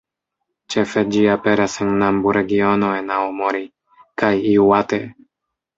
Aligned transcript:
Ĉefe 0.75 1.03
ĝi 1.15 1.21
aperas 1.33 1.75
en 1.85 1.93
Nambu-regiono 2.05 2.91
en 3.03 3.15
Aomori, 3.19 3.63
kaj 4.25 4.33
Iŭate. 4.57 5.07